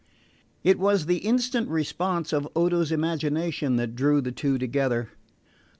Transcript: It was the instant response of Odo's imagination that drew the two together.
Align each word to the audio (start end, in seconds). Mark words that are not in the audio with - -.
It 0.63 0.79
was 0.79 1.05
the 1.05 1.17
instant 1.19 1.69
response 1.69 2.33
of 2.33 2.47
Odo's 2.55 2.91
imagination 2.91 3.75
that 3.75 3.93
drew 3.93 4.19
the 4.19 4.31
two 4.31 4.57
together. 4.57 5.11